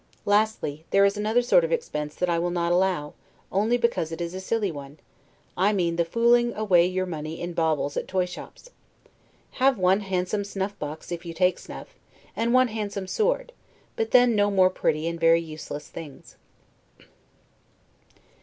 Lastly, 0.25 0.83
there 0.89 1.05
is 1.05 1.15
another 1.15 1.43
sort 1.43 1.63
of 1.63 1.71
expense 1.71 2.15
that 2.15 2.27
I 2.27 2.39
will 2.39 2.49
not 2.49 2.71
allow, 2.71 3.13
only 3.51 3.77
because 3.77 4.11
it 4.11 4.19
is 4.19 4.33
a 4.33 4.39
silly 4.39 4.71
one; 4.71 4.97
I 5.55 5.73
mean 5.73 5.95
the 5.95 6.03
fooling 6.05 6.55
away 6.55 6.87
your 6.87 7.05
money 7.05 7.39
in 7.39 7.53
baubles 7.53 7.95
at 7.95 8.07
toy 8.07 8.25
shops. 8.25 8.71
Have 9.61 9.77
one 9.77 9.99
handsome 9.99 10.43
snuff 10.43 10.73
box 10.79 11.11
(if 11.11 11.23
you 11.23 11.35
take 11.35 11.59
snuff), 11.59 11.99
and 12.35 12.51
one 12.51 12.69
handsome 12.69 13.05
sword; 13.05 13.51
but 13.95 14.09
then 14.09 14.35
no 14.35 14.49
more 14.49 14.71
pretty 14.71 15.07
and 15.07 15.19
very 15.19 15.41
useless 15.41 15.87
things. 15.89 16.35